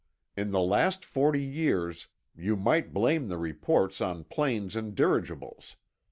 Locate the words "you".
2.35-2.55